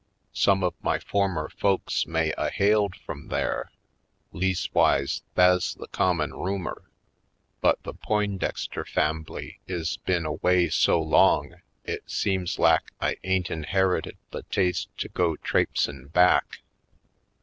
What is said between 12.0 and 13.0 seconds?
seems lak